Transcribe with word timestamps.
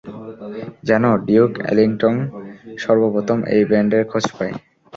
জানো, 0.89 1.09
Duke 1.27 1.51
Ellington 1.63 2.15
সর্বপ্রথম 2.83 3.39
এই 3.55 3.63
ব্যান্ডের 3.69 4.03
খোঁজ 4.11 4.25
পায়। 4.35 4.53